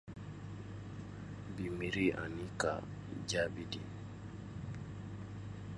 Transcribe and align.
Bi 1.53 1.65
miiri 1.77 2.05
ani 2.23 2.45
ka 2.59 2.71
jaabiw 3.29 3.67
di. 3.71 3.81